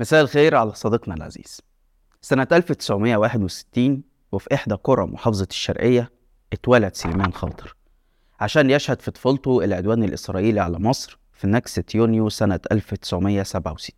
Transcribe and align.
مساء 0.00 0.20
الخير 0.22 0.54
على 0.54 0.74
صديقنا 0.74 1.14
العزيز. 1.14 1.60
سنة 2.22 2.48
1961 2.52 4.02
وفي 4.32 4.54
إحدى 4.54 4.74
قرى 4.74 5.06
محافظة 5.06 5.46
الشرقية 5.50 6.10
اتولد 6.52 6.94
سليمان 6.94 7.32
خاطر. 7.32 7.76
عشان 8.40 8.70
يشهد 8.70 9.00
في 9.02 9.10
طفولته 9.10 9.64
العدوان 9.64 10.04
الإسرائيلي 10.04 10.60
على 10.60 10.78
مصر 10.78 11.18
في 11.32 11.46
نكسة 11.46 11.84
يونيو 11.94 12.28
سنة 12.28 12.60
1967 12.72 13.90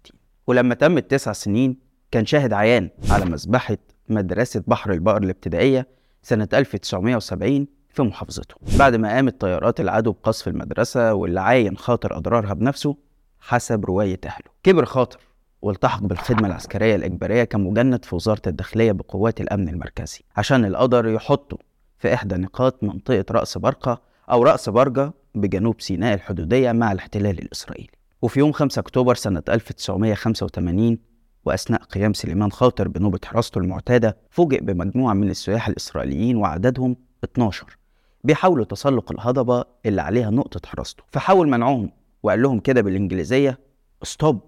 ولما 0.46 0.74
تم 0.74 0.98
التسع 0.98 1.32
سنين 1.32 1.76
كان 2.10 2.26
شاهد 2.26 2.52
عيان 2.52 2.90
على 3.10 3.24
مذبحة 3.24 3.78
مدرسة 4.08 4.62
بحر 4.66 4.92
البقر 4.92 5.22
الابتدائية 5.22 5.88
سنة 6.22 6.48
1970 6.54 7.66
في 7.88 8.02
محافظته. 8.02 8.54
بعد 8.78 8.94
ما 8.94 9.08
قامت 9.08 9.40
طيارات 9.40 9.80
العدو 9.80 10.12
بقصف 10.12 10.48
المدرسة 10.48 11.14
واللي 11.14 11.40
عاين 11.40 11.76
خاطر 11.76 12.16
أضرارها 12.16 12.54
بنفسه 12.54 12.96
حسب 13.40 13.84
رواية 13.84 14.20
أهله. 14.24 14.50
كبر 14.62 14.84
خاطر. 14.84 15.27
والتحق 15.62 16.02
بالخدمة 16.02 16.48
العسكرية 16.48 16.96
الإجبارية 16.96 17.44
كمجند 17.44 18.04
في 18.04 18.14
وزارة 18.14 18.42
الداخلية 18.46 18.92
بقوات 18.92 19.40
الأمن 19.40 19.68
المركزي 19.68 20.20
عشان 20.36 20.64
القدر 20.64 21.08
يحطه 21.08 21.58
في 21.98 22.14
إحدى 22.14 22.34
نقاط 22.34 22.84
منطقة 22.84 23.24
رأس 23.30 23.58
برقة 23.58 24.00
أو 24.30 24.42
رأس 24.42 24.68
برجة 24.68 25.12
بجنوب 25.34 25.80
سيناء 25.80 26.14
الحدودية 26.14 26.72
مع 26.72 26.92
الاحتلال 26.92 27.38
الإسرائيلي. 27.38 27.90
وفي 28.22 28.38
يوم 28.40 28.52
5 28.52 28.80
أكتوبر 28.80 29.14
سنة 29.14 29.42
1985 29.48 30.98
وأثناء 31.44 31.82
قيام 31.82 32.12
سليمان 32.12 32.52
خاطر 32.52 32.88
بنوبة 32.88 33.18
حراسته 33.24 33.58
المعتادة 33.58 34.16
فوجئ 34.30 34.60
بمجموعة 34.60 35.14
من 35.14 35.30
السياح 35.30 35.68
الإسرائيليين 35.68 36.36
وعددهم 36.36 36.96
12 37.24 37.78
بيحاولوا 38.24 38.64
تسلق 38.64 39.12
الهضبة 39.12 39.64
اللي 39.86 40.02
عليها 40.02 40.30
نقطة 40.30 40.68
حراسته. 40.68 41.02
فحاول 41.12 41.48
منعهم 41.48 41.90
وقال 42.22 42.42
لهم 42.42 42.60
كده 42.60 42.80
بالإنجليزية 42.80 43.58
stop 44.02 44.40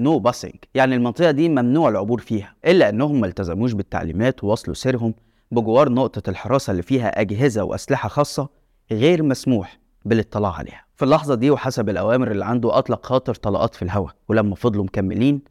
no 0.00 0.18
passing 0.18 0.54
يعني 0.74 0.94
المنطقة 0.94 1.30
دي 1.30 1.48
ممنوع 1.48 1.88
العبور 1.88 2.20
فيها 2.20 2.54
إلا 2.66 2.88
أنهم 2.88 3.20
ما 3.20 3.26
التزموش 3.26 3.72
بالتعليمات 3.72 4.44
وواصلوا 4.44 4.74
سيرهم 4.74 5.14
بجوار 5.50 5.88
نقطة 5.92 6.30
الحراسة 6.30 6.70
اللي 6.70 6.82
فيها 6.82 7.20
أجهزة 7.20 7.64
وأسلحة 7.64 8.08
خاصة 8.08 8.48
غير 8.92 9.22
مسموح 9.22 9.78
بالاطلاع 10.04 10.52
عليها. 10.52 10.84
في 10.96 11.04
اللحظة 11.04 11.34
دي 11.34 11.50
وحسب 11.50 11.88
الأوامر 11.88 12.30
اللي 12.30 12.44
عنده 12.44 12.78
أطلق 12.78 13.06
خاطر 13.06 13.34
طلقات 13.34 13.74
في 13.74 13.82
الهواء 13.82 14.12
ولما 14.28 14.54
فضلوا 14.54 14.84
مكملين 14.84 15.42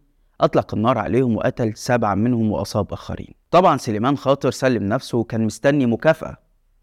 أطلق 0.42 0.73
النار 0.73 0.98
عليهم 0.98 1.36
وقتل 1.36 1.75
سبعة 1.75 2.16
منهم 2.16 2.52
وأصاب 2.52 2.94
آخرين. 2.94 3.34
طبعا 3.52 3.78
سليمان 3.78 4.18
خاطر 4.18 4.52
سلم 4.52 4.84
نفسه 4.84 5.18
وكان 5.18 5.45
مستني 5.45 5.86
مكافأة 5.86 6.38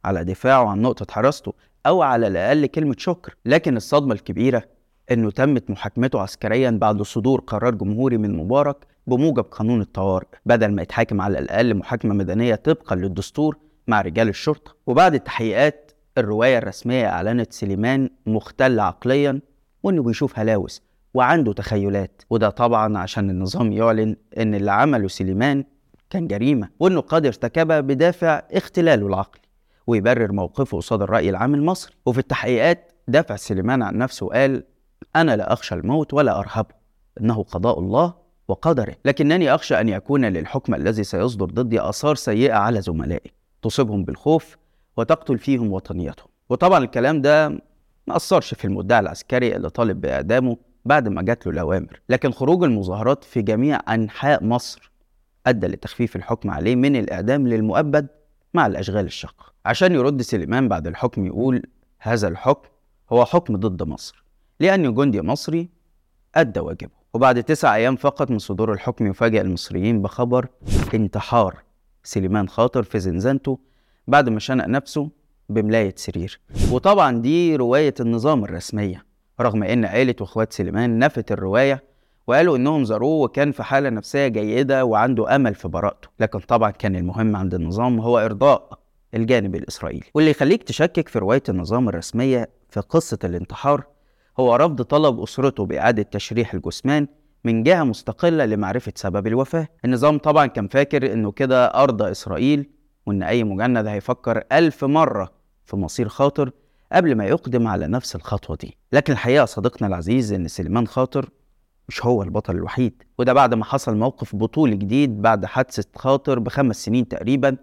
على 0.05 0.25
دفاعه 0.25 0.69
عن 0.69 0.83
نقطة 0.83 1.12
حراسته 1.12 1.53
أو 1.87 2.03
على 2.03 2.27
الأقل 2.27 2.67
كلمة 2.67 2.95
شكر 2.98 3.35
لكن 3.47 3.77
الصدمة 3.77 4.15
الكبيرة 4.15 4.62
إنه 5.13 5.31
تمت 5.31 5.71
محاكمته 5.71 6.21
عسكريا 6.21 6.71
بعد 6.71 7.03
صدور 7.03 7.41
قرار 7.41 7.75
جمهوري 7.75 8.19
من 8.19 8.37
مبارك 8.37 8.77
بموجب 9.07 9.45
قانون 9.45 9.81
الطوارئ 9.81 10.27
بدل 10.47 10.73
ما 10.73 10.83
يتحاكم 10.83 11.21
على 11.21 11.39
الأقل 11.39 11.75
محاكمة 11.75 12.15
مدنيه 12.15 12.55
طبقا 12.55 12.97
للدستور 12.97 13.57
مع 13.89 14.01
رجال 14.01 14.29
الشرطة. 14.29 14.75
وبعد 14.87 15.15
التحقيقات 15.15 15.93
الرواية 16.19 16.59
الرسمية 16.59 17.07
أعلنت 17.07 17.53
سليمان 17.53 18.11
مختل 18.27 18.81
عقليا 18.81 19.41
وإنه 19.83 20.03
بيشوف 20.03 20.39
هلاوس 20.39 20.83
وعنده 21.15 21.53
تخيلات. 21.53 22.23
وده 22.31 22.51
طبعا 22.51 22.99
عشان 22.99 23.31
النظام 23.31 23.73
يعلن 23.73 24.17
إن 24.39 24.55
اللي 24.55 24.73
عمله 24.73 25.09
سليمان 25.09 25.65
كان 26.11 26.27
جريمة 26.27 26.69
وإنه 26.81 27.01
قد 27.01 27.27
ارتكبها 27.27 27.81
بدافع 27.81 28.43
اختلاله 28.53 29.07
العقلي 29.07 29.43
ويبرر 29.87 30.33
موقفه 30.33 30.77
قصاد 30.77 31.03
الرأي 31.03 31.31
العام 31.31 31.55
المصري. 31.55 31.95
وفي 32.07 32.19
التحقيقات 32.19 32.93
دافع 33.09 33.37
سليمان 33.37 33.83
عن 33.83 33.99
نفسه 33.99 34.29
قال 34.29 34.63
أنا 35.17 35.37
لا 35.37 35.53
أخشى 35.53 35.75
الموت 35.75 36.15
ولا 36.15 36.39
أرهبه. 36.39 36.75
إنه 37.21 37.43
قضاء 37.43 37.79
الله 37.79 38.15
وقدره. 38.49 38.95
لكنني 39.05 39.55
أخشى 39.55 39.81
أن 39.81 39.89
يكون 39.89 40.25
للحكم 40.25 40.75
الذي 40.75 41.05
سيصدر 41.05 41.47
ضدي 41.47 41.81
آثار 41.81 42.15
سيئة 42.15 42.55
على 42.55 42.81
زملائي. 42.81 43.33
تصيبهم 43.63 44.05
بالخوف 44.05 44.57
وتقتل 44.97 45.39
فيهم 45.39 45.73
وطنيتهم. 45.73 46.29
وطبعا 46.51 46.79
الكلام 46.79 47.23
ده 47.23 47.48
ما 48.07 48.17
أثرش 48.17 48.55
في 48.55 48.64
المدعي 48.64 49.01
العسكري 49.01 49.57
اللي 49.57 49.70
طالب 49.70 50.01
بإعدامه 50.01 50.57
بعد 50.85 51.09
ما 51.09 51.23
جات 51.23 51.47
له 51.47 51.53
الأوامر. 51.53 52.01
لكن 52.09 52.33
خروج 52.33 52.64
المظاهرات 52.64 53.25
في 53.25 53.43
جميع 53.43 53.95
أنحاء 53.95 54.45
مصر 54.45 54.91
أدى 55.47 55.67
لتخفيف 55.67 56.17
الحكم 56.17 56.51
عليه 56.51 56.77
من 56.77 56.97
الإعدام 56.97 57.48
للمؤبد 57.48 58.07
مع 58.55 58.67
الأشغال 58.67 59.05
الشاقة. 59.05 59.53
عشان 59.67 59.93
يرد 59.93 60.23
سليمان 60.23 60.69
بعد 60.69 60.87
الحكم 60.87 61.27
يقول 61.27 61.63
هذا 61.98 62.29
الحكم 62.29 62.69
هو 63.13 63.25
حكم 63.25 63.57
ضد 63.57 63.83
مصر. 63.83 64.23
لأنه 64.64 64.91
جندي 64.91 65.23
مصري 65.23 65.69
أدى 66.35 66.61
واجبه. 66.61 66.92
وبعد 67.14 67.42
تسع 67.42 67.75
أيام 67.75 67.97
فقط 67.97 68.30
من 68.30 68.39
صدور 68.39 68.73
الحكم 68.73 69.07
يفاجئ 69.07 69.41
المصريين 69.41 70.02
بخبر 70.02 70.47
انتحار 70.95 71.63
سليمان 72.05 72.48
خاطر 72.48 72.83
في 72.83 72.98
زنزانته 73.01 73.58
بعد 74.08 74.29
ما 74.29 74.41
شنق 74.41 74.67
نفسه 74.67 75.11
بملاية 75.48 75.95
سرير. 75.97 76.41
وطبعا 76.70 77.19
دي 77.19 77.57
رواية 77.57 77.95
النظام 78.01 78.45
الرسمية 78.45 79.05
رغم 79.41 79.63
إن 79.63 79.85
عيلة 79.85 80.14
واخوات 80.20 80.52
سليمان 80.52 80.98
نفت 80.98 81.33
الرواية 81.33 81.85
وقالوا 82.27 82.57
إنهم 82.57 82.85
زاروه 82.85 83.23
وكان 83.23 83.52
في 83.52 83.63
حالة 83.63 83.91
نفسية 83.91 84.29
جيدة 84.29 84.85
وعنده 84.85 85.36
أمل 85.36 85.55
في 85.55 85.69
براءته. 85.69 86.08
لكن 86.20 86.39
طبعا 86.39 86.70
كان 86.70 86.96
المهم 86.96 87.36
عند 87.36 87.55
النظام 87.55 88.01
هو 88.01 88.19
إرضاء 88.19 88.79
الجانب 89.14 89.55
الإسرائيلي. 89.55 90.07
واللي 90.14 90.31
يخليك 90.31 90.63
تشكك 90.63 91.08
في 91.08 91.19
رواية 91.19 91.42
النظام 91.48 91.89
الرسمية 91.89 92.48
في 92.70 92.81
قصة 92.81 93.19
الانتحار 93.25 93.94
هو 94.40 94.56
رفض 94.56 94.83
طلب 94.83 95.20
أسرته 95.20 95.67
بإعادة 95.67 96.02
تشريح 96.02 96.55
الجثمان 96.55 97.06
من 97.45 97.62
جهة 97.62 97.84
مستقلة 97.84 98.45
لمعرفة 98.45 98.92
سبب 98.96 99.27
الوفاة. 99.27 99.68
النظام 99.84 100.18
طبعا 100.18 100.46
كان 100.46 100.68
فاكر 100.68 101.12
إنه 101.12 101.33
كده 101.33 101.67
أرضى 101.67 102.11
إسرائيل 102.11 102.70
وإن 103.06 103.22
أي 103.22 103.45
مجند 103.45 103.86
هيفكر 103.86 104.42
ألف 104.52 104.84
مرة 104.84 105.33
في 105.64 105.77
مصير 105.77 106.08
خاطر 106.08 106.50
قبل 106.92 107.14
ما 107.14 107.24
يقدم 107.27 107.67
على 107.67 107.86
نفس 107.86 108.17
الخطوة 108.17 108.56
دي. 108.56 108.77
لكن 108.92 109.12
الحقيقة 109.12 109.45
صديقنا 109.45 109.89
العزيز 109.89 110.33
إن 110.33 110.48
سليمان 110.48 110.86
خاطر 110.86 111.28
مش 111.89 112.06
هو 112.06 112.22
البطل 112.22 112.55
الوحيد. 112.56 113.02
وده 113.18 113.33
بعد 113.33 113.55
ما 113.55 113.64
حصل 113.64 113.96
موقف 113.96 114.36
بطولي 114.36 114.77
جديد 114.77 115.22
بعد 115.22 115.45
حادثة 115.45 115.84
خاطر 115.96 116.39
بخمس 116.39 116.84
سنين 116.84 117.08
تقريبا 117.08 117.56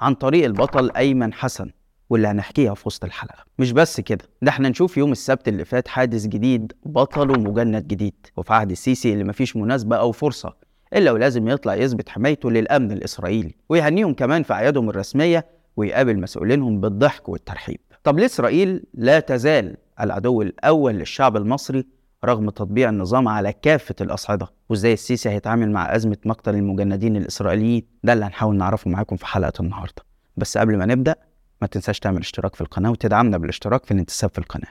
عن 0.00 0.14
طريق 0.14 0.44
البطل 0.44 0.90
أيمن 0.96 1.32
حسن. 1.32 1.70
واللي 2.10 2.28
هنحكيها 2.28 2.74
في 2.74 2.82
وسط 2.86 3.04
الحلقة. 3.04 3.44
مش 3.58 3.72
بس 3.72 4.00
كده 4.00 4.24
ده 4.42 4.48
إحنا 4.50 4.68
نشوف 4.68 4.96
يوم 4.96 5.12
السبت 5.12 5.48
اللي 5.48 5.64
فات 5.64 5.88
حادث 5.88 6.26
جديد 6.26 6.72
بطل 6.86 7.30
ومجند 7.30 7.86
جديد. 7.86 8.14
وفي 8.36 8.52
عهد 8.52 8.70
السيسي 8.70 9.12
اللي 9.12 9.24
مفيش 9.24 9.56
مناسبة 9.56 9.96
أو 9.96 10.12
فرصة 10.12 10.54
إلا 10.94 11.12
ولازم 11.12 11.48
يطلع 11.48 11.74
يثبت 11.74 12.08
حمايته 12.08 12.50
للأمن 12.50 12.92
الإسرائيلي 12.92 13.54
ويهنيهم 13.68 14.14
كمان 14.14 14.42
في 14.42 14.52
أعيادهم 14.52 14.90
الرسمية 14.90 15.46
ويقابل 15.76 16.20
مسؤولينهم 16.20 16.80
بالضحك 16.80 17.28
والترحيب. 17.28 17.78
طب 18.04 18.18
ليه 18.18 18.26
إسرائيل 18.26 18.84
لا 18.94 19.20
تزال 19.20 19.76
العدو 20.00 20.42
الأول 20.42 20.94
للشعب 20.94 21.36
المصري 21.36 21.84
رغم 22.24 22.50
تطبيع 22.50 22.88
النظام 22.88 23.28
على 23.28 23.52
كافة 23.52 23.94
الأصعدة؟ 24.00 24.46
وإزاي 24.68 24.92
السيسي 24.92 25.28
هيتعامل 25.28 25.70
مع 25.70 25.96
أزمة 25.96 26.16
مقتل 26.24 26.54
المجندين 26.54 27.16
الإسرائيليين؟ 27.16 27.82
ده 28.04 28.12
اللي 28.12 28.24
هنحاول 28.24 28.56
نعرفه 28.56 28.90
معاكم 28.90 29.16
في 29.16 29.26
حلقة 29.26 29.52
النهاردة. 29.60 30.02
بس 30.36 30.58
قبل 30.58 30.76
ما 30.76 30.86
نبدأ 30.86 31.14
ما 31.62 31.66
تنساش 31.66 31.98
تعمل 32.00 32.18
اشتراك 32.20 32.54
في 32.54 32.60
القناة 32.60 32.90
وتدعمنا 32.90 33.38
بالاشتراك 33.38 33.84
في 33.84 33.90
الانتساب 33.90 34.30
في 34.30 34.38
القناة. 34.38 34.68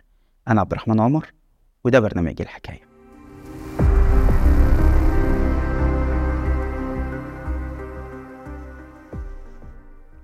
أنا 0.48 0.62
عبد 0.62 0.72
الرحمن 0.72 1.00
عمر 1.00 1.34
وده 1.84 2.00
برنامج 2.00 2.42
الحكاية. 2.42 2.96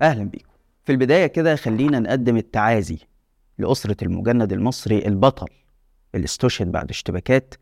أهلا 0.02 0.24
بيكم. 0.24 0.52
في 0.84 0.92
البداية 0.92 1.26
كده 1.26 1.56
خلينا 1.56 1.98
نقدم 1.98 2.36
التعازي 2.36 2.98
لأسرة 3.58 3.96
المجند 4.02 4.52
المصري 4.52 5.06
البطل 5.06 5.46
اللي 6.14 6.24
استشهد 6.24 6.72
بعد 6.72 6.90
اشتباكات 6.90 7.54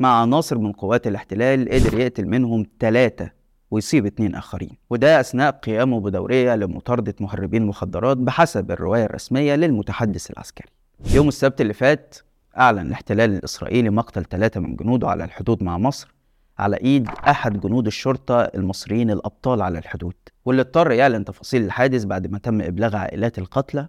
مع 0.00 0.20
عناصر 0.20 0.58
من 0.58 0.72
قوات 0.72 1.06
الاحتلال 1.06 1.68
قدر 1.68 1.98
يقتل 2.00 2.26
منهم 2.26 2.66
ثلاثة 2.80 3.30
ويصيب 3.74 4.06
اتنين 4.06 4.34
آخرين. 4.34 4.76
وده 4.90 5.20
أثناء 5.20 5.50
قيامه 5.50 6.00
بدورية 6.00 6.54
لمطاردة 6.56 7.14
مهربين 7.20 7.66
مخدرات 7.66 8.16
بحسب 8.16 8.70
الرواية 8.70 9.04
الرسمية 9.04 9.54
للمتحدث 9.54 10.30
العسكري. 10.30 10.68
يوم 11.10 11.28
السبت 11.28 11.60
اللي 11.60 11.72
فات 11.72 12.16
أعلن 12.58 12.78
الاحتلال 12.78 13.30
الإسرائيلي 13.30 13.90
مقتل 13.90 14.24
ثلاثة 14.24 14.60
من 14.60 14.76
جنوده 14.76 15.08
على 15.08 15.24
الحدود 15.24 15.62
مع 15.62 15.78
مصر 15.78 16.14
على 16.58 16.76
إيد 16.76 17.08
أحد 17.08 17.60
جنود 17.60 17.86
الشرطة 17.86 18.40
المصريين 18.40 19.10
الأبطال 19.10 19.62
على 19.62 19.78
الحدود. 19.78 20.14
واللي 20.44 20.62
اضطر 20.62 20.92
يعلن 20.92 21.24
تفاصيل 21.24 21.64
الحادث 21.64 22.04
بعد 22.04 22.26
ما 22.26 22.38
تم 22.38 22.60
إبلاغ 22.60 22.96
عائلات 22.96 23.38
القتلى 23.38 23.88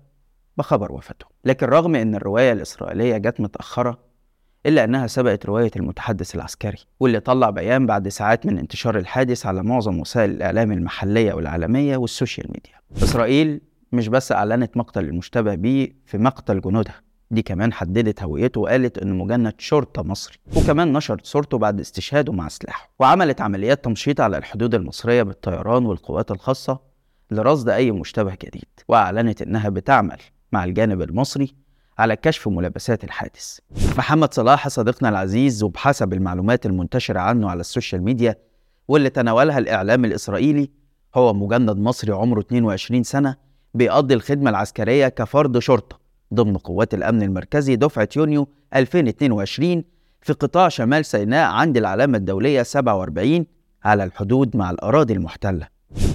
بخبر 0.57 0.91
وفاته. 0.91 1.25
لكن 1.45 1.67
رغم 1.67 1.95
أن 1.95 2.15
الرواية 2.15 2.51
الإسرائيلية 2.51 3.17
جت 3.17 3.41
متأخرة 3.41 4.04
إلا 4.65 4.83
أنها 4.83 5.07
سبقت 5.07 5.45
رواية 5.45 5.71
المتحدث 5.75 6.35
العسكري 6.35 6.77
واللي 6.99 7.19
طلع 7.19 7.49
بيان 7.49 7.85
بعد 7.85 8.07
ساعات 8.07 8.45
من 8.45 8.57
انتشار 8.57 8.97
الحادث 8.97 9.45
على 9.45 9.63
معظم 9.63 9.99
وسائل 9.99 10.29
الإعلام 10.29 10.71
المحلية 10.71 11.33
والعالمية 11.33 11.97
وال 11.97 12.10
social 12.10 12.47
media. 12.47 13.03
إسرائيل 13.03 13.61
مش 13.91 14.07
بس 14.07 14.31
أعلنت 14.31 14.77
مقتل 14.77 15.03
المشتبه 15.05 15.55
به 15.55 15.87
في 16.05 16.17
مقتل 16.17 16.61
جنودها 16.61 17.01
دي 17.31 17.41
كمان 17.41 17.73
حددت 17.73 18.23
هويته 18.23 18.61
وقالت 18.61 18.97
إنه 18.97 19.23
مجند 19.23 19.53
شرطة 19.57 20.03
مصري 20.03 20.37
وكمان 20.57 20.93
نشرت 20.93 21.25
صورته 21.25 21.57
بعد 21.57 21.79
استشهاده 21.79 22.33
مع 22.33 22.47
سلاحه. 22.47 22.89
وعملت 22.99 23.41
عمليات 23.41 23.85
تمشيط 23.85 24.21
على 24.21 24.37
الحدود 24.37 24.75
المصرية 24.75 25.23
بالطيران 25.23 25.85
والقوات 25.85 26.31
الخاصة 26.31 26.79
لرصد 27.31 27.69
أي 27.69 27.91
مشتبه 27.91 28.37
جديد 28.43 28.65
وأعلنت 28.87 29.41
إنها 29.41 29.69
بتعمل 29.69 30.17
مع 30.51 30.63
الجانب 30.63 31.01
المصري 31.01 31.55
على 31.97 32.15
كشف 32.15 32.47
ملابسات 32.47 33.03
الحادث. 33.03 33.59
محمد 33.97 34.33
صلاح 34.33 34.67
صديقنا 34.67 35.09
العزيز 35.09 35.63
وبحسب 35.63 36.13
المعلومات 36.13 36.65
المنتشرة 36.65 37.19
عنه 37.19 37.49
على 37.49 37.59
ال 37.59 37.65
social 37.65 38.03
media 38.03 38.35
واللي 38.87 39.09
تناولها 39.09 39.57
الإعلام 39.57 40.05
الإسرائيلي 40.05 40.69
هو 41.15 41.33
مجند 41.33 41.77
مصري 41.77 42.11
عمره 42.11 42.39
22 42.39 43.03
سنة 43.03 43.35
بيقضي 43.73 44.13
الخدمة 44.13 44.49
العسكرية 44.49 45.07
كفرد 45.07 45.59
شرطة 45.59 45.99
ضمن 46.33 46.57
قوات 46.57 46.93
الأمن 46.93 47.23
المركزي 47.23 47.75
دفعة 47.75 48.09
يونيو 48.15 48.47
2022 48.75 49.83
في 50.21 50.33
قطاع 50.33 50.69
شمال 50.69 51.05
سيناء 51.05 51.51
عند 51.51 51.77
العلامة 51.77 52.17
الدولية 52.17 52.63
47 52.63 53.45
على 53.83 54.03
الحدود 54.03 54.57
مع 54.57 54.71
الأراضي 54.71 55.13
المحتلة. 55.13 55.67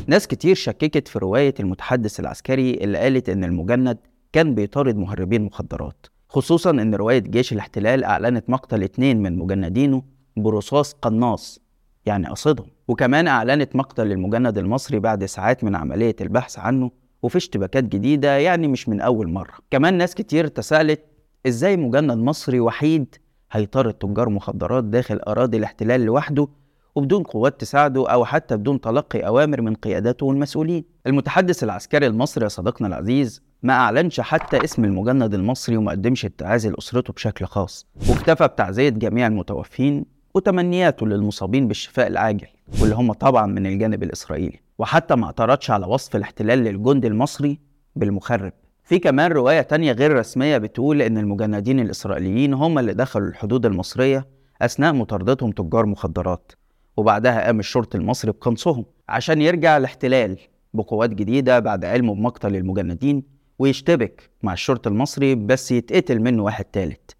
ناس 0.07 0.27
كتير 0.27 0.55
شككت 0.55 1.09
في 1.09 1.19
رواية 1.19 1.55
المتحدث 1.61 2.21
العسكري 2.21 2.75
اللي 2.75 2.99
قالت 2.99 3.29
إن 3.29 3.45
المجند 3.45 3.99
كان 4.33 4.55
بيطارد 4.55 4.97
مهربين 4.97 5.43
مخدرات 5.43 6.07
خصوصا 6.29 6.71
إن 6.71 6.95
رواية 6.95 7.19
جيش 7.19 7.53
الاحتلال 7.53 8.05
أعلنت 8.05 8.51
مقتل 8.51 8.83
اتنين 8.83 9.23
من 9.23 9.39
مجندينه 9.39 10.03
برصاص 10.37 10.93
قناص 10.93 11.61
يعني 12.07 12.27
قصدهم. 12.27 12.67
وكمان 12.89 13.29
أعلنت 13.29 13.77
مقتل 13.77 14.13
المجند 14.13 14.59
المصري 14.59 14.99
بعد 14.99 15.25
ساعات 15.25 15.65
من 15.65 15.77
عملية 15.77 16.17
البحث 16.21 16.59
عنه 16.59 16.91
وفي 17.23 17.37
اشتباكات 17.37 17.85
جديدة 17.85 18.39
يعني 18.39 18.69
مش 18.69 18.89
من 18.89 19.01
أول 19.01 19.29
مرة. 19.29 19.55
كمان 19.71 19.95
ناس 19.95 20.15
كتير 20.15 20.47
تساءلت 20.47 21.01
إزاي 21.47 21.77
مجند 21.77 22.19
مصري 22.19 22.61
وحيد 22.61 23.15
هيطارد 23.53 23.95
تجار 23.95 24.29
مخدرات 24.29 24.85
داخل 24.85 25.17
أراضي 25.29 25.57
الاحتلال 25.57 26.01
لوحده 26.01 26.49
وبدون 26.95 27.23
قوات 27.23 27.61
تساعده 27.61 28.11
أو 28.11 28.25
حتى 28.25 28.57
بدون 28.57 28.81
تلقي 28.81 29.27
أوامر 29.27 29.61
من 29.61 29.75
قياداته 29.75 30.27
والمسؤولين. 30.27 30.85
المتحدث 31.07 31.65
العسكري 31.65 32.07
المصري 32.07 32.49
صديقنا 32.49 32.89
العزيز 32.89 33.43
ما 33.63 33.73
أعلنش 33.73 34.21
حتى 34.21 34.65
اسم 34.65 34.85
المجند 34.85 35.35
المصري 35.35 35.77
وما 35.77 35.91
قدمش 35.91 36.25
التعازي 36.25 36.69
لأسرته 36.71 37.13
بشكل 37.13 37.45
خاص. 37.45 37.87
واكتفى 38.09 38.49
بتعزية 38.49 38.89
جميع 38.89 39.27
المتوفين 39.27 40.05
وتمنياته 40.35 41.07
للمصابين 41.07 41.69
بالشفاء 41.69 42.07
العاجل 42.07 42.47
واللي 42.81 42.95
هم 42.95 43.13
طبعا 43.13 43.47
من 43.47 43.67
الجانب 43.67 44.03
الإسرائيلي. 44.03 44.61
وحتى 44.79 45.15
ما 45.15 45.27
اعترضش 45.27 45.71
على 45.71 45.87
وصف 45.87 46.17
الاحتلال 46.17 46.59
للجند 46.59 47.05
المصري 47.05 47.59
بالمخرب. 47.97 48.53
في 48.83 48.99
كمان 48.99 49.33
رواية 49.33 49.61
تانية 49.61 49.93
غير 49.93 50.17
رسمية 50.17 50.59
بتقول 50.59 51.03
إن 51.03 51.19
المجندين 51.19 51.81
الإسرائيليين 51.81 52.55
هم 52.55 52.79
اللي 52.79 52.95
دخلوا 52.95 53.29
الحدود 53.29 53.67
المصرية 53.67 54.27
أثناء 54.63 54.93
مطاردتهم 54.93 55.51
تجار 55.51 55.87
مخدرات. 55.87 56.53
وبعدها 56.97 57.45
قام 57.47 57.59
الشرطي 57.61 57.99
المصري 57.99 58.33
بقنصهم 58.33 58.85
عشان 59.09 59.43
يرجع 59.43 59.77
الاحتلال 59.77 60.39
بقوات 60.75 61.11
جديدة 61.11 61.59
بعد 61.59 61.85
علمه 61.85 62.15
بمقتل 62.15 62.57
المجندين 62.57 63.40
ويشتبك 63.61 64.31
مع 64.43 64.53
الشرطي 64.53 64.89
المصري 64.89 65.35
بس 65.35 65.73
يتقتل 65.73 66.21
منه 66.21 66.43
واحد 66.43 66.65
تالت. 66.65 67.17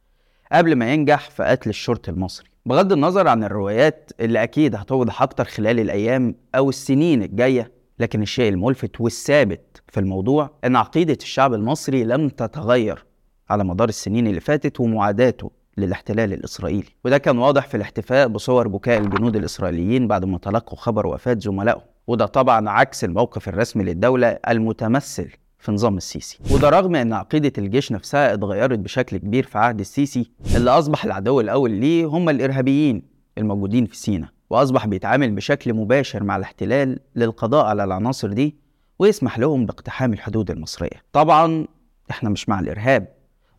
قبل 0.53 0.77
ما 0.77 0.93
ينجح 0.93 1.31
في 1.31 1.43
قتل 1.43 1.71
الشرطي 1.71 2.11
المصري. 2.11 2.49
بغض 2.67 2.93
النظر 2.93 3.29
عن 3.29 3.45
الروايات 3.45 4.11
اللي 4.21 4.43
أكيد 4.43 4.75
هتوضح 4.75 5.23
أكتر 5.23 5.45
خلال 5.45 5.81
الأيام 5.81 6.35
أو 6.55 6.69
السنين 6.69 7.23
الجاية 7.23 7.73
لكن 7.99 8.23
الشيء 8.23 8.49
الملفت 8.49 9.01
والثابت 9.01 9.83
في 9.89 10.01
الموضوع 10.01 10.51
إن 10.65 10.77
عقيدة 10.77 11.19
الشعب 11.23 11.55
المصري 11.55 12.05
لم 12.05 12.29
تتغير 12.29 13.05
على 13.51 13.65
مدار 13.65 13.89
السنين 13.89 14.27
اللي 14.27 14.41
فاتت 14.41 14.81
ومعاداته 14.81 15.51
للاحتلال 15.77 16.33
الإسرائيلي. 16.33 16.89
وده 17.05 17.19
كان 17.19 17.39
واضح 17.39 17.67
في 17.67 17.77
الاحتفاء 17.77 18.29
بصور 18.29 18.69
بكاء 18.69 18.99
الجنود 18.99 19.37
الإسرائيليين 19.37 20.09
بعد 20.09 20.25
ما 20.25 20.39
تلقوا 20.39 20.79
خبر 20.79 21.07
وفاة 21.07 21.37
زملائهم. 21.41 21.83
وده 22.07 22.27
طبعا 22.27 22.71
عكس 22.71 23.05
الموقف 23.05 23.49
الرسمي 23.49 23.85
للدولة 23.85 24.39
المتمثل 24.49 25.31
في 25.61 25.73
نظام 25.73 25.97
السيسي. 25.97 26.39
وده 26.51 26.69
رغم 26.69 26.95
إن 26.95 27.13
عقيدة 27.13 27.53
الجيش 27.59 27.93
نفسها 27.93 28.35
اتغيرت 28.35 28.79
بشكل 28.79 29.17
كبير 29.17 29.47
في 29.47 29.59
عهد 29.59 29.81
السيسي 29.81 30.31
اللي 30.57 30.71
أصبح 30.71 31.05
العدو 31.05 31.41
الأول 31.41 31.71
ليه 31.71 32.07
هم 32.07 32.29
الإرهابيين 32.29 33.03
الموجودين 33.39 33.87
في 33.87 33.97
سينا 33.97 34.29
وأصبح 34.51 34.87
بيتعامل 34.87 35.31
بشكل 35.31 35.75
مباشر 35.75 36.23
مع 36.23 36.37
الاحتلال 36.37 36.99
للقضاء 37.17 37.65
على 37.67 37.85
العناصر 37.85 38.33
دي 38.33 38.57
ويسمح 38.99 39.39
لهم 39.39 39.67
باقتحام 39.67 40.13
الحدود 40.13 40.51
المصرية. 40.51 41.03
طبعا 41.13 41.67
إحنا 42.11 42.31
مش 42.31 42.49
مع 42.49 42.61
الإرهاب 42.61 43.09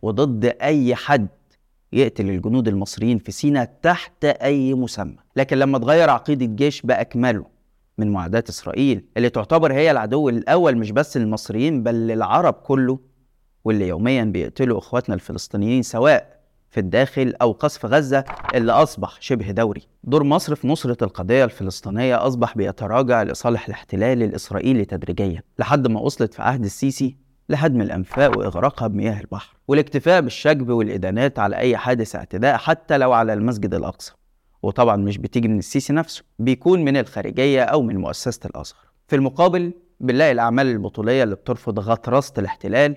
وضد 0.01 0.45
أي 0.45 0.95
حد 0.95 1.27
يقتل 1.93 2.29
الجنود 2.29 2.67
المصريين 2.67 3.17
في 3.17 3.31
سينا 3.31 3.67
تحت 3.81 4.25
أي 4.25 4.73
مسمى. 4.73 5.15
لكن 5.35 5.57
لما 5.57 5.77
اتغير 5.77 6.09
عقيدة 6.09 6.45
الجيش 6.45 6.81
بأكمله 6.81 7.45
من 8.01 8.11
معاداة 8.11 8.43
إسرائيل 8.49 9.05
اللي 9.17 9.29
تعتبر 9.29 9.73
هي 9.73 9.91
العدو 9.91 10.29
الأول 10.29 10.77
مش 10.77 10.91
بس 10.91 11.17
للمصريين 11.17 11.83
بل 11.83 11.95
للعرب 12.07 12.53
كله 12.53 12.99
واللي 13.65 13.87
يوميا 13.87 14.23
بيقتلوا 14.23 14.79
إخواتنا 14.79 15.15
الفلسطينيين 15.15 15.81
سواء 15.81 16.41
في 16.71 16.79
الداخل 16.79 17.33
أو 17.41 17.51
قصف 17.51 17.85
غزة 17.85 18.23
اللي 18.55 18.71
أصبح 18.71 19.17
شبه 19.19 19.51
دوري. 19.51 19.81
دور 20.03 20.23
مصر 20.23 20.55
في 20.55 20.67
نصرة 20.67 21.03
القضية 21.03 21.43
الفلسطينية 21.45 22.27
أصبح 22.27 22.57
بيتراجع 22.57 23.23
لصالح 23.23 23.65
الاحتلال 23.65 24.23
الإسرائيلي 24.23 24.85
تدريجيا 24.85 25.43
لحد 25.59 25.87
ما 25.87 25.99
وصلت 25.99 26.33
في 26.33 26.41
عهد 26.41 26.63
السيسي 26.63 27.15
لهدم 27.49 27.81
الأنفاق 27.81 28.37
وإغراقها 28.37 28.87
بمياه 28.87 29.19
البحر. 29.21 29.55
والاكتفاء 29.67 30.21
بالشجب 30.21 30.69
والإدانات 30.69 31.39
على 31.39 31.55
أي 31.57 31.77
حادث 31.77 32.15
اعتداء 32.15 32.57
حتى 32.57 32.97
لو 32.97 33.13
على 33.13 33.33
المسجد 33.33 33.73
الأقصى. 33.73 34.13
وطبعا 34.63 34.95
مش 34.95 35.17
بتيجي 35.17 35.47
من 35.47 35.59
السيسي 35.59 35.93
نفسه 35.93 36.23
بيكون 36.39 36.85
من 36.85 36.97
الخارجية 36.97 37.63
أو 37.63 37.81
من 37.81 37.97
مؤسسة 37.97 38.39
الأزهر. 38.45 38.79
في 39.07 39.15
المقابل 39.15 39.73
بنلاقي 39.99 40.31
الأعمال 40.31 40.67
البطولية 40.67 41.23
اللي 41.23 41.35
بترفض 41.35 41.79
غطرسة 41.79 42.33
الاحتلال 42.37 42.95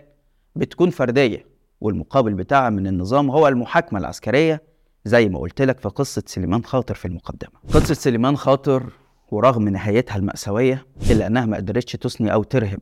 بتكون 0.56 0.90
فردية 0.90 1.46
والمقابل 1.80 2.34
بتاعها 2.34 2.70
من 2.70 2.86
النظام 2.86 3.30
هو 3.30 3.48
المحاكمة 3.48 3.98
العسكرية 3.98 4.62
زي 5.04 5.28
ما 5.28 5.38
قلت 5.38 5.62
لك 5.62 5.78
في 5.80 5.88
قصة 5.88 6.22
سليمان 6.26 6.64
خاطر 6.64 6.94
في 6.94 7.04
المقدمة. 7.08 7.50
قصة 7.74 7.94
سليمان 7.94 8.36
خاطر 8.36 8.92
ورغم 9.30 9.68
نهايتها 9.68 10.16
المأساوية 10.16 10.86
إلا 11.10 11.26
أنها 11.26 11.46
ما 11.46 11.56
قدرتش 11.56 11.92
تثني 11.92 12.32
أو 12.32 12.42
ترهب 12.42 12.78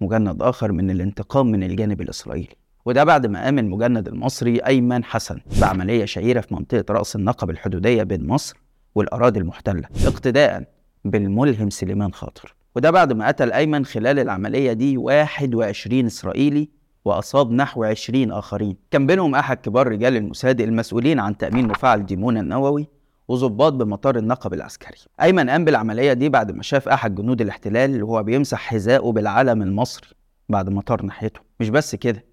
مجند 0.00 0.42
آخر 0.42 0.72
من 0.72 0.90
الانتقام 0.90 1.46
من 1.46 1.62
الجانب 1.62 2.00
الإسرائيلي. 2.00 2.56
وده 2.86 3.04
بعد 3.04 3.26
ما 3.26 3.44
قام 3.44 3.58
المجند 3.58 4.08
المصري 4.08 4.58
أيمن 4.58 5.04
حسن 5.04 5.40
بعملية 5.60 6.04
شهيرة 6.04 6.40
في 6.40 6.54
منطقة 6.54 6.84
رأس 6.94 7.16
النقب 7.16 7.50
الحدودية 7.50 8.02
بين 8.02 8.26
مصر 8.26 8.56
والأراضي 8.94 9.40
المحتلة 9.40 9.88
اقتداء 10.06 10.64
بالملهم 11.04 11.70
سليمان 11.70 12.12
خاطر. 12.12 12.54
وده 12.76 12.90
بعد 12.90 13.12
ما 13.12 13.28
قتل 13.28 13.52
أيمن 13.52 13.84
خلال 13.84 14.18
العملية 14.18 14.72
دي 14.72 14.96
21 14.96 16.06
إسرائيلي 16.06 16.68
وأصاب 17.04 17.52
نحو 17.52 17.84
20 17.84 18.32
آخرين. 18.32 18.76
كان 18.90 19.06
بينهم 19.06 19.34
أحد 19.34 19.56
كبار 19.56 19.88
رجال 19.88 20.16
الموساد 20.16 20.60
المسؤولين 20.60 21.20
عن 21.20 21.36
تأمين 21.36 21.68
مفاعل 21.68 22.06
ديمونا 22.06 22.40
النووي 22.40 22.88
وظباط 23.28 23.72
بمطار 23.72 24.16
النقب 24.16 24.54
العسكري. 24.54 24.96
أيمن 25.22 25.50
قام 25.50 25.64
بالعملية 25.64 26.12
دي 26.12 26.28
بعد 26.28 26.52
ما 26.52 26.62
شاف 26.62 26.88
أحد 26.88 27.14
جنود 27.14 27.40
الاحتلال 27.40 28.02
وهو 28.02 28.22
بيمسح 28.22 28.58
حذائه 28.58 29.12
بالعلم 29.12 29.62
المصري 29.62 30.08
بعد 30.48 30.68
ما 30.68 30.80
طار 30.80 31.02
ناحيته. 31.02 31.40
مش 31.60 31.68
بس 31.68 31.94
كده 31.94 32.29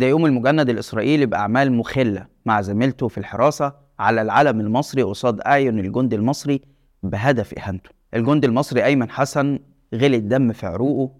ده 0.00 0.06
يوم 0.06 0.26
المجند 0.26 0.68
الإسرائيلي 0.68 1.26
بأعمال 1.26 1.72
مخلة 1.72 2.26
مع 2.46 2.60
زميلته 2.60 3.08
في 3.08 3.18
الحراسة 3.18 3.72
على 3.98 4.22
العلم 4.22 4.60
المصري 4.60 5.02
قصاد 5.02 5.40
أعين 5.40 5.78
الجندي 5.78 6.16
المصري 6.16 6.60
بهدف 7.02 7.58
إهانته. 7.58 7.90
الجندي 8.14 8.46
المصري 8.46 8.84
أيمن 8.84 9.10
حسن 9.10 9.58
غلي 9.94 10.16
الدم 10.16 10.52
في 10.52 10.66
عروقه 10.66 11.12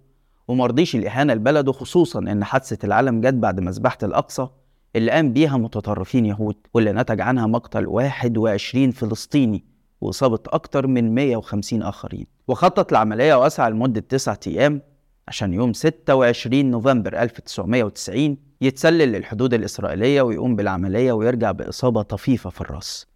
ومرضيش 0.49 0.97
الإهانة 0.97 1.35
لبلده 1.35 1.73
خصوصا 1.73 2.19
إن 2.19 2.45
حادثة 2.45 2.87
العلم 2.87 3.21
جت 3.21 3.35
بعد 3.35 3.61
مذبحة 3.61 3.99
الأقصى 4.03 4.49
اللي 4.97 5.11
قام 5.11 5.33
بيها 5.33 5.57
متطرفين 5.57 6.27
يهود 6.27 6.57
واللي 6.75 6.93
نتج 6.93 7.21
عنها 7.21 7.47
مقتل 7.47 7.87
21 7.87 8.91
فلسطيني 8.91 9.65
وإصابة 10.01 10.41
أكتر 10.47 10.87
من 10.87 11.15
150 11.15 11.83
آخرين. 11.83 12.27
وخطط 12.49 12.93
العملية 12.93 13.35
وأسعى 13.35 13.71
لمدة 13.71 14.01
تسعة 14.01 14.41
أيام 14.47 14.83
عشان 15.29 15.55
يوم 15.55 15.73
26 15.73 16.71
نوفمبر 16.71 17.23
1990 17.23 18.37
يتسلل 18.61 19.13
للحدود 19.13 19.55
الإسرائيلية 19.55 20.23
ويقوم 20.23 20.57
بالعملية 20.57 21.13
ويرجع 21.13 21.53
بإصابة 21.53 22.03
طفيفة 22.03 22.51
في 22.51 22.61
الرأس. 22.61 23.07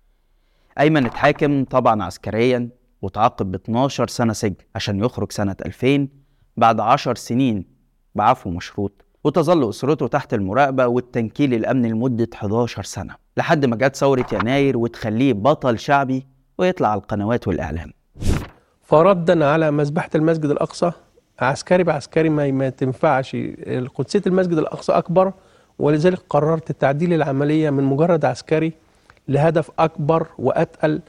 أيمن 0.80 1.06
اتحاكم 1.06 1.64
طبعا 1.64 2.02
عسكريا 2.02 2.68
وتعاقب 3.02 3.50
ب 3.50 3.54
12 3.54 4.08
سنة 4.08 4.32
سجن 4.32 4.54
عشان 4.74 5.04
يخرج 5.04 5.32
سنة 5.32 5.56
2000 5.66 6.08
بعد 6.56 6.80
10 6.80 7.14
سنين 7.14 7.64
بعفو 8.14 8.50
مشروط. 8.50 9.04
وتظل 9.24 9.68
أسرته 9.68 10.06
تحت 10.06 10.34
المراقبة 10.34 10.86
والتنكيل 10.86 11.54
الأمني 11.54 11.88
لمدة 11.88 12.28
11 12.34 12.82
سنة 12.82 13.14
لحد 13.36 13.64
ما 13.64 13.76
جت 13.76 13.96
ثورة 13.96 14.26
يناير 14.32 14.76
وتخليه 14.78 15.32
بطل 15.32 15.78
شعبي 15.78 16.26
ويطلع 16.58 16.88
على 16.88 17.00
القنوات 17.00 17.48
والإعلام. 17.48 17.92
فردا 18.82 19.46
على 19.46 19.70
مذبحة 19.70 20.10
المسجد 20.14 20.44
الأقصى. 20.44 20.92
عسكري 21.40 21.82
بعسكري 21.82 22.28
ما, 22.28 22.50
ما 22.50 22.68
تنفعش 22.68 23.36
قدسية 23.94 24.22
المسجد 24.26 24.58
الأقصى 24.58 24.92
أكبر 24.92 25.32
ولذلك 25.78 26.18
قررت 26.30 26.72
تعديل 26.72 27.12
العملية 27.12 27.70
من 27.70 27.84
مجرد 27.84 28.24
عسكري 28.24 28.72
لهدف 29.28 29.70
أكبر 29.78 30.26
وأتقل 30.38 31.00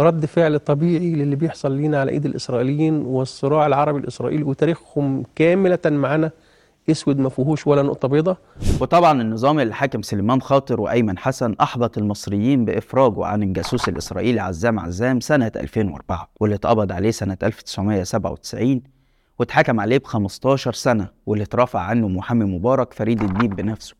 رد 0.00 0.26
فعل 0.26 0.58
طبيعي 0.58 1.12
للي 1.14 1.36
بيحصل 1.36 1.72
لينا 1.72 2.00
على 2.00 2.10
إيد 2.10 2.26
الإسرائيليين 2.26 2.94
والصراع 3.02 3.66
العربي 3.66 3.98
الإسرائيلي 3.98 4.42
وتاريخهم 4.42 5.22
كاملة 5.36 5.78
معنا 5.86 6.30
أسود 6.90 7.18
ما 7.18 7.28
فيهوش 7.28 7.66
ولا 7.66 7.82
نقطة 7.82 8.08
بيضاء 8.08 8.36
وطبعا 8.80 9.22
النظام 9.22 9.60
اللي 9.60 9.74
حاكم 9.74 10.02
سليمان 10.02 10.40
خاطر 10.42 10.80
وأيمن 10.80 11.18
حسن 11.18 11.54
أحبط 11.60 11.98
المصريين 11.98 12.64
بافراجه 12.64 13.24
عن 13.26 13.42
الجاسوس 13.42 13.88
الإسرائيلي 13.88 14.40
عزام 14.40 14.78
عزام 14.80 15.20
سنة 15.20 15.52
2004 15.56 16.28
واللي 16.40 16.56
اتقبض 16.56 16.92
عليه 16.92 17.10
سنة 17.10 17.36
1997 17.42 18.82
واتحكم 19.42 19.80
عليه 19.80 19.98
ب 19.98 20.04
15 20.04 20.72
سنة 20.72 21.08
واللي 21.26 21.44
اترفع 21.44 21.80
عنه 21.80 22.08
محامي 22.08 22.44
مبارك 22.44 22.92
فريد 22.92 23.22
الديب 23.22 23.56
بنفسه. 23.56 23.94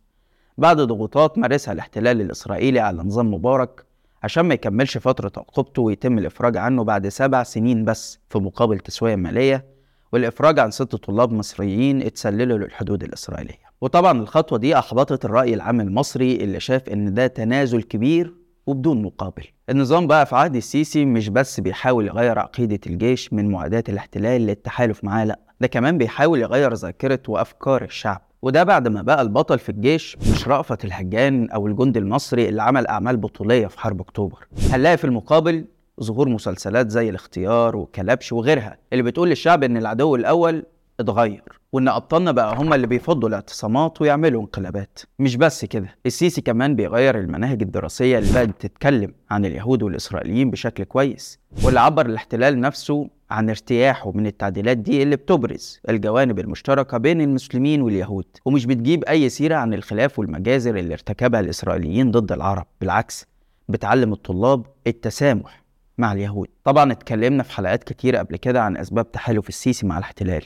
بعد 0.58 0.80
ضغوطات 0.80 1.38
مارسها 1.38 1.72
الاحتلال 1.72 2.20
الإسرائيلي 2.20 2.80
على 2.80 3.02
نظام 3.02 3.34
مبارك 3.34 3.84
عشان 4.22 4.44
ما 4.44 4.54
يكملش 4.54 4.98
فترة 4.98 5.32
عقوبته 5.36 5.82
ويتم 5.82 6.18
الإفراج 6.18 6.56
عنه 6.56 6.84
بعد 6.84 7.08
سبع 7.08 7.42
سنين 7.42 7.84
بس 7.84 8.18
في 8.28 8.38
مقابل 8.38 8.78
تسوية 8.78 9.16
مالية 9.16 9.64
والإفراج 10.12 10.58
عن 10.58 10.70
ست 10.70 10.96
طلاب 10.96 11.32
مصريين 11.32 12.02
اتسللوا 12.02 12.58
للحدود 12.58 13.02
الإسرائيلية. 13.04 13.72
وطبعا 13.80 14.20
الخطوة 14.20 14.58
دي 14.58 14.78
أحبطت 14.78 15.24
الرأي 15.24 15.54
العام 15.54 15.80
المصري 15.80 16.36
اللي 16.36 16.60
شاف 16.60 16.88
إن 16.88 17.14
ده 17.14 17.26
تنازل 17.26 17.82
كبير 17.82 18.34
وبدون 18.66 19.02
مقابل. 19.02 19.44
النظام 19.70 20.06
بقى 20.06 20.26
في 20.26 20.36
عهد 20.36 20.56
السيسي 20.56 21.04
مش 21.04 21.28
بس 21.28 21.60
بيحاول 21.60 22.06
يغير 22.06 22.38
عقيدة 22.38 22.80
الجيش 22.86 23.32
من 23.32 23.50
معاداة 23.50 23.84
الاحتلال 23.88 24.40
للتحالف 24.46 25.04
معاه 25.04 25.24
لأ 25.24 25.38
ده 25.60 25.66
كمان 25.66 25.98
بيحاول 25.98 26.40
يغير 26.40 26.74
ذاكرة 26.74 27.20
وأفكار 27.28 27.82
الشعب. 27.84 28.22
وده 28.42 28.64
بعد 28.64 28.88
ما 28.88 29.02
بقى 29.02 29.22
البطل 29.22 29.58
في 29.58 29.68
الجيش 29.68 30.16
مش 30.32 30.48
رأفت 30.48 30.84
الهجان 30.84 31.50
أو 31.50 31.66
الجندي 31.66 31.98
المصري 31.98 32.48
اللي 32.48 32.62
عمل 32.62 32.86
أعمال 32.86 33.16
بطولية 33.16 33.66
في 33.66 33.80
حرب 33.80 34.00
أكتوبر. 34.00 34.46
هنلاقي 34.70 34.96
في 34.96 35.04
المقابل 35.04 35.64
ظهور 36.02 36.28
مسلسلات 36.28 36.90
زي 36.90 37.08
الاختيار 37.08 37.76
وكلبش 37.76 38.32
وغيرها 38.32 38.76
اللي 38.92 39.02
بتقول 39.02 39.28
للشعب 39.28 39.62
إن 39.64 39.76
العدو 39.76 40.14
الأول 40.16 40.64
اتغير 41.02 41.42
وإن 41.72 41.88
أبطالنا 41.88 42.32
بقى 42.32 42.56
هم 42.56 42.72
اللي 42.74 42.86
بيفضوا 42.86 43.28
الاعتصامات 43.28 44.02
ويعملوا 44.02 44.40
انقلابات. 44.42 44.98
مش 45.18 45.36
بس 45.36 45.64
كده 45.64 45.96
السيسي 46.06 46.40
كمان 46.40 46.76
بيغير 46.76 47.18
المناهج 47.18 47.62
الدراسية 47.62 48.18
اللي 48.18 48.32
بقت 48.34 48.50
تتكلم 48.60 49.12
عن 49.30 49.44
اليهود 49.44 49.82
والإسرائيليين 49.82 50.50
بشكل 50.50 50.84
كويس 50.84 51.38
واللي 51.64 51.80
عبر 51.80 52.06
الاحتلال 52.06 52.60
نفسه 52.60 53.08
عن 53.30 53.48
ارتياحه 53.48 54.12
من 54.12 54.26
التعديلات 54.26 54.76
دي 54.76 55.02
اللي 55.02 55.16
بتبرز 55.16 55.80
الجوانب 55.88 56.38
المشتركة 56.38 56.98
بين 56.98 57.20
المسلمين 57.20 57.82
واليهود. 57.82 58.26
ومش 58.44 58.66
بتجيب 58.66 59.04
أي 59.04 59.28
سيرة 59.28 59.54
عن 59.56 59.74
الخلاف 59.74 60.18
والمجازر 60.18 60.76
اللي 60.76 60.94
ارتكبها 60.94 61.40
الإسرائيليين 61.40 62.10
ضد 62.10 62.32
العرب 62.32 62.66
بالعكس 62.80 63.26
بتعلم 63.68 64.12
الطلاب 64.12 64.66
التسامح 64.86 65.62
مع 65.98 66.12
اليهود. 66.12 66.48
طبعا 66.64 66.92
اتكلمنا 66.92 67.42
في 67.42 67.52
حلقات 67.52 67.84
كتير 67.84 68.16
قبل 68.16 68.36
كده 68.36 68.62
عن 68.62 68.76
أسباب 68.76 69.12
تحالف 69.12 69.48
السيسي 69.48 69.86
مع 69.86 69.98
الاحتلال. 69.98 70.44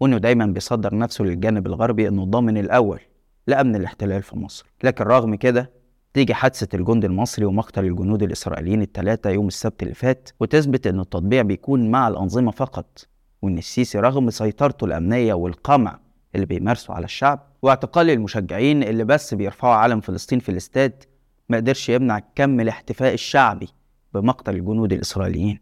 وإنه 0.00 0.18
دايما 0.18 0.46
بيصدر 0.46 0.98
نفسه 0.98 1.24
للجانب 1.24 1.66
الغربي 1.66 2.08
إنه 2.08 2.24
ضامن 2.24 2.58
الأول 2.58 3.00
لأمن 3.46 3.76
الاحتلال 3.76 4.22
في 4.22 4.38
مصر. 4.38 4.66
لكن 4.84 5.04
رغم 5.04 5.34
كده 5.34 5.70
تيجي 6.14 6.34
حادثة 6.34 6.78
الجندي 6.78 7.06
المصري 7.06 7.44
ومقتل 7.44 7.84
الجنود 7.84 8.22
الإسرائيليين 8.22 8.82
الثلاثة 8.82 9.30
يوم 9.30 9.46
السبت 9.48 9.82
اللي 9.82 9.94
فات 9.94 10.30
وتثبت 10.40 10.86
إن 10.86 11.00
التطبيع 11.00 11.42
بيكون 11.42 11.90
مع 11.90 12.08
الأنظمة 12.08 12.50
فقط 12.50 13.06
وإن 13.42 13.58
السيسي 13.58 13.98
رغم 13.98 14.30
سيطرته 14.30 14.84
الأمنية 14.84 15.34
والقمع 15.34 15.98
اللي 16.34 16.46
بيمارسه 16.46 16.94
على 16.94 17.04
الشعب 17.04 17.46
واعتقال 17.62 18.10
المشجعين 18.10 18.82
اللي 18.82 19.04
بس 19.04 19.34
بيرفعوا 19.34 19.74
علم 19.74 20.00
فلسطين 20.00 20.38
في 20.38 20.48
الاستاد 20.48 21.04
ما 21.48 21.56
قدرش 21.56 21.88
يمنع 21.88 22.20
كم 22.34 22.60
الاحتفاء 22.60 23.14
الشعبي 23.14 23.68
بمقتل 24.14 24.54
الجنود 24.54 24.92
الإسرائيليين. 24.92 25.60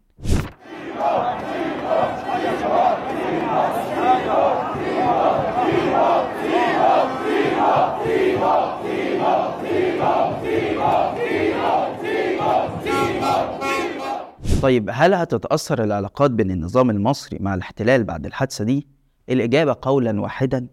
طيب 14.61 14.89
هل 14.93 15.13
هتتأثر 15.13 15.83
العلاقات 15.83 16.31
بين 16.31 16.51
النظام 16.51 16.89
المصري 16.89 17.37
مع 17.41 17.53
الاحتلال 17.53 18.03
بعد 18.03 18.25
الحادثة 18.25 18.63
دي؟ 18.63 18.87
الإجابة 19.29 19.77
قولا 19.81 20.21
واحدا 20.21 20.67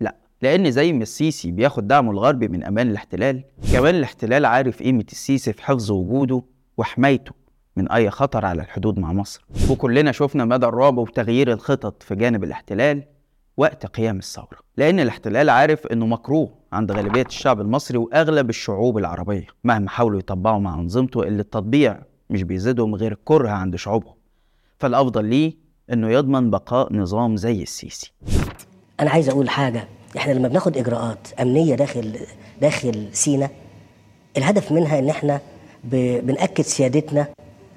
لا 0.00 0.16
لأن 0.42 0.70
زي 0.70 0.92
ما 0.92 1.02
السيسي 1.02 1.50
بياخد 1.50 1.86
دعمه 1.88 2.10
الغربي 2.10 2.48
من 2.48 2.64
أمان 2.64 2.90
الاحتلال 2.90 3.44
كمان 3.72 3.94
الاحتلال 3.94 4.44
عارف 4.44 4.82
قيمة 4.82 5.04
السيسي 5.12 5.52
في 5.52 5.62
حفظ 5.62 5.90
وجوده 5.90 6.42
وحمايته 6.76 7.32
من 7.76 7.90
أي 7.92 8.10
خطر 8.10 8.44
على 8.46 8.62
الحدود 8.62 8.98
مع 8.98 9.12
مصر 9.12 9.46
وكلنا 9.70 10.12
شفنا 10.12 10.44
مدى 10.44 10.66
الرعب 10.66 10.98
وتغيير 10.98 11.52
الخطط 11.52 12.02
في 12.02 12.14
جانب 12.14 12.44
الاحتلال 12.44 13.02
وقت 13.56 13.86
قيام 13.86 14.18
الثورة 14.18 14.58
لأن 14.76 15.00
الاحتلال 15.00 15.50
عارف 15.50 15.86
أنه 15.86 16.06
مكروه 16.06 16.54
عند 16.72 16.92
غالبية 16.92 17.26
الشعب 17.26 17.60
المصري 17.60 17.98
وأغلب 17.98 18.50
الشعوب 18.50 18.98
العربية 18.98 19.46
مهما 19.64 19.88
حاولوا 19.88 20.18
يطبقوا 20.18 20.58
مع 20.58 20.74
أنظمته 20.74 21.22
اللي 21.22 21.40
التطبيع 21.42 21.98
مش 22.30 22.42
بيزيدهم 22.42 22.94
غير 22.94 23.16
كره 23.24 23.48
عند 23.50 23.76
شعوبهم. 23.76 24.14
فالأفضل 24.78 25.24
ليه 25.24 25.52
أنه 25.92 26.10
يضمن 26.10 26.50
بقاء 26.50 26.92
نظام 26.92 27.36
زي 27.36 27.62
السيسي. 27.62 28.12
أنا 29.00 29.10
عايز 29.10 29.28
أقول 29.28 29.50
حاجة. 29.50 29.88
إحنا 30.16 30.32
لما 30.32 30.48
بناخد 30.48 30.76
إجراءات 30.76 31.28
أمنية 31.40 31.74
داخل 31.74 32.18
داخل 32.60 33.08
سينا 33.12 33.50
الهدف 34.36 34.72
منها 34.72 34.98
إن 34.98 35.08
إحنا 35.08 35.40
بنأكد 35.84 36.64
سيادتنا 36.64 37.26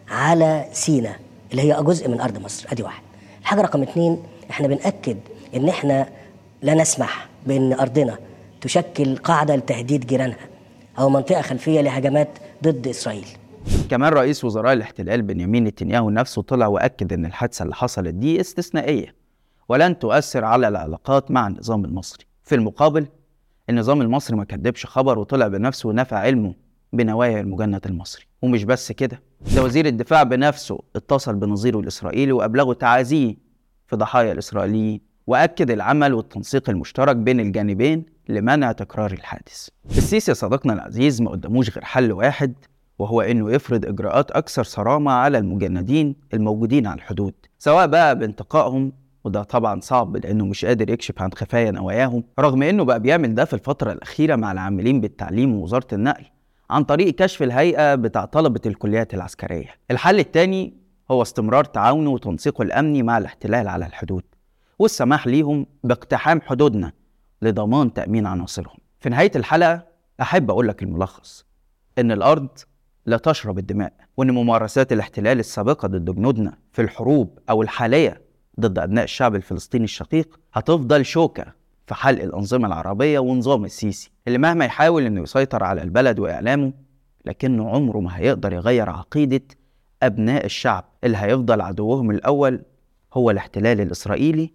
على 0.09 0.65
سينا 0.71 1.15
اللي 1.51 1.61
هي 1.61 1.83
جزء 1.83 2.09
من 2.09 2.21
أرض 2.21 2.37
مصر. 2.37 2.67
أدي 2.71 2.83
واحد. 2.83 3.03
الحاجة 3.41 3.61
رقم 3.61 3.81
اتنين 3.81 4.23
إحنا 4.49 4.67
بنأكد 4.67 5.17
إن 5.55 5.69
إحنا 5.69 6.09
لا 6.61 6.73
نسمح 6.73 7.27
بأن 7.47 7.73
أرضنا 7.73 8.17
تشكل 8.61 9.15
قاعدة 9.17 9.55
لتهديد 9.55 10.07
جيرانها 10.07 10.47
أو 10.99 11.09
منطقة 11.09 11.41
خلفية 11.41 11.81
لهجمات 11.81 12.29
ضد 12.63 12.87
إسرائيل. 12.87 13.27
كمان 13.89 14.13
رئيس 14.13 14.43
وزراء 14.43 14.73
الاحتلال 14.73 15.21
بنيامين 15.21 15.63
نتنياهو 15.63 16.09
نفسه 16.09 16.41
طلع 16.41 16.67
وأكد 16.67 17.13
إن 17.13 17.25
الحادثة 17.25 17.63
اللي 17.63 17.75
حصلت 17.75 18.13
دي 18.13 18.41
استثنائية 18.41 19.15
ولن 19.69 19.99
تؤثر 19.99 20.45
على 20.45 20.67
العلاقات 20.67 21.31
مع 21.31 21.47
النظام 21.47 21.85
المصري. 21.85 22.25
في 22.43 22.55
المقابل 22.55 23.07
النظام 23.69 24.01
المصري 24.01 24.37
ما 24.37 24.43
كدبش 24.43 24.85
خبر 24.85 25.19
وطلع 25.19 25.47
بنفسه 25.47 25.89
ونفى 25.89 26.15
علمه 26.15 26.53
بنوايا 26.93 27.39
المجند 27.39 27.85
المصري. 27.85 28.25
ومش 28.41 28.63
بس 28.63 28.91
كده 28.91 29.21
ده 29.55 29.63
وزير 29.63 29.85
الدفاع 29.85 30.23
بنفسه 30.23 30.79
اتصل 30.95 31.35
بنظيره 31.35 31.79
الإسرائيلي 31.79 32.31
وأبلغه 32.31 32.73
تعازيه 32.73 33.35
في 33.87 33.95
ضحايا 33.95 34.31
الإسرائيليين 34.31 35.01
وأكد 35.27 35.71
العمل 35.71 36.13
والتنسيق 36.13 36.69
المشترك 36.69 37.15
بين 37.15 37.39
الجانبين 37.39 38.05
لمنع 38.29 38.71
تكرار 38.71 39.11
الحادث. 39.11 39.67
السيسي 39.97 40.31
يا 40.31 40.35
صديقنا 40.35 40.73
العزيز 40.73 41.21
ما 41.21 41.31
قدموش 41.31 41.69
غير 41.69 41.83
حل 41.85 42.11
واحد 42.11 42.53
وهو 42.99 43.21
إنه 43.21 43.51
يفرض 43.51 43.85
إجراءات 43.85 44.31
أكثر 44.31 44.63
صرامة 44.63 45.11
على 45.11 45.37
المجندين 45.37 46.15
الموجودين 46.33 46.87
على 46.87 46.97
الحدود 46.97 47.33
سواء 47.59 47.87
بقى 47.87 48.19
بانتقائهم 48.19 48.91
وده 49.23 49.43
طبعا 49.43 49.79
صعب 49.79 50.17
لأنه 50.17 50.45
مش 50.45 50.65
قادر 50.65 50.89
يكشف 50.89 51.21
عن 51.21 51.29
خفايا 51.33 51.71
نواياهم 51.71 52.23
رغم 52.39 52.63
إنه 52.63 52.83
بقى 52.83 52.99
بيعمل 52.99 53.35
ده 53.35 53.45
في 53.45 53.53
الفترة 53.53 53.91
الأخيرة 53.91 54.35
مع 54.35 54.51
العاملين 54.51 55.01
بالتعليم 55.01 55.55
ووزارة 55.55 55.87
النقل 55.93 56.25
عن 56.69 56.83
طريق 56.83 57.15
كشف 57.15 57.43
الهيئة 57.43 57.95
بتاع 57.95 58.25
طلبة 58.25 58.61
الكليات 58.65 59.13
العسكرية. 59.13 59.69
الحل 59.91 60.19
الثاني 60.19 60.73
هو 61.11 61.21
استمرار 61.21 61.63
تعاونه 61.63 62.09
وتنسيقه 62.09 62.61
الأمني 62.61 63.03
مع 63.03 63.17
الاحتلال 63.17 63.67
على 63.67 63.85
الحدود 63.85 64.23
والسماح 64.79 65.27
ليهم 65.27 65.65
باقتحام 65.83 66.41
حدودنا 66.41 66.91
لضمان 67.41 67.93
تأمين 67.93 68.25
عناصرهم. 68.25 68.77
في 68.99 69.09
نهاية 69.09 69.31
الحلقة 69.35 69.83
أحب 70.21 70.49
أقول 70.51 70.67
لك 70.67 70.83
الملخص 70.83 71.45
إن 71.99 72.11
الأرض 72.11 72.47
لا 73.05 73.17
تشرب 73.17 73.59
الدماء 73.59 73.93
وإن 74.17 74.31
ممارسات 74.31 74.91
الاحتلال 74.91 75.39
السابقة 75.39 75.87
ضد 75.87 76.15
جنودنا 76.15 76.57
في 76.71 76.81
الحروب 76.81 77.39
أو 77.49 77.61
الحالية 77.61 78.21
ضد 78.59 78.79
أبناء 78.79 79.03
الشعب 79.03 79.35
الفلسطيني 79.35 79.83
الشقيق 79.83 80.39
هتفضل 80.53 81.05
شوكة 81.05 81.45
في 81.87 81.95
حلق 81.95 82.23
الأنظمة 82.23 82.67
العربية 82.67 83.19
ونظام 83.19 83.65
السيسي 83.65 84.11
اللي 84.27 84.37
مهما 84.37 84.65
يحاول 84.65 85.05
إنه 85.05 85.21
يسيطر 85.21 85.63
على 85.63 85.81
البلد 85.81 86.19
وإعلامه 86.19 86.73
لكنه 87.25 87.69
عمره 87.69 87.99
ما 87.99 88.17
هيقدر 88.19 88.53
يغير 88.53 88.89
عقيدة 88.89 89.41
أبناء 90.03 90.45
الشعب 90.45 90.85
اللي 91.03 91.17
هيفضل 91.17 91.61
عدوهم 91.61 92.11
الأول 92.11 92.61
هو 93.13 93.31
الاحتلال 93.31 93.81
الإسرائيلي 93.81 94.53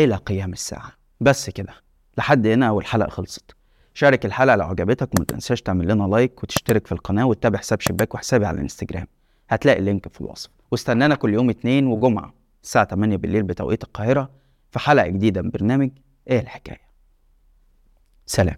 إلى 0.00 0.16
قيام 0.16 0.52
الساعة. 0.52 0.92
بس 1.20 1.50
كده 1.50 1.72
لحد 2.18 2.46
هنا 2.46 2.70
والحلقة 2.70 3.10
خلصت. 3.10 3.55
شارك 3.96 4.26
الحلقة 4.26 4.56
لو 4.56 4.66
عجبتك 4.66 5.08
وما 5.14 5.24
تنساش 5.24 5.62
تعمل 5.62 5.88
لنا 5.88 6.04
like 6.04 6.42
وتشترك 6.42 6.86
في 6.86 6.92
القناة 6.92 7.26
وتتابع 7.26 7.58
حساب 7.58 7.80
شباك 7.80 8.14
وحسابي 8.14 8.46
على 8.46 8.54
الانستجرام. 8.54 9.06
هتلاقي 9.48 9.78
ال 9.78 9.84
link 9.84 10.08
في 10.12 10.20
الوصف. 10.20 10.50
واستنانا 10.70 11.14
كل 11.14 11.34
يوم 11.34 11.50
اتنين 11.50 11.86
وجمعة 11.86 12.34
الساعة 12.62 12.84
8 12.84 13.16
بالليل 13.16 13.42
بتوقيت 13.42 13.84
القاهرة 13.84 14.30
في 14.70 14.78
حلقة 14.78 15.06
جديدة 15.06 15.42
من 15.42 15.50
برنامج 15.50 15.90
إيه 16.30 16.40
الحكاية. 16.40 16.80
سلام. 18.26 18.56